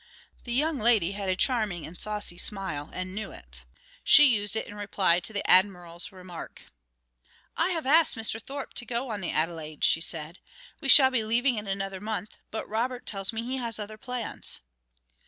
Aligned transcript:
The 0.45 0.51
young 0.51 0.79
lady 0.79 1.11
had 1.11 1.29
a 1.29 1.35
charming 1.35 1.85
and 1.85 1.95
saucy 1.95 2.39
smile 2.39 2.89
and 2.91 3.13
knew 3.13 3.31
it; 3.31 3.65
she 4.03 4.23
used 4.25 4.55
it 4.55 4.65
in 4.65 4.73
reply 4.73 5.19
to 5.19 5.31
the 5.31 5.47
Admiral's 5.47 6.11
remark. 6.11 6.63
"I 7.55 7.69
have 7.69 7.85
asked 7.85 8.15
Mr. 8.15 8.41
Thorpe 8.41 8.73
to 8.73 8.85
go 8.87 9.11
on 9.11 9.21
the 9.21 9.29
Adelaide," 9.29 9.83
she 9.83 10.01
said. 10.01 10.39
"We 10.79 10.89
shall 10.89 11.11
be 11.11 11.23
leaving 11.23 11.59
in 11.59 11.67
another 11.67 12.01
month 12.01 12.37
but 12.49 12.67
Robert 12.67 13.05
tells 13.05 13.31
me 13.31 13.43
he 13.43 13.57
has 13.57 13.77
other 13.77 13.99
plans." 13.99 14.59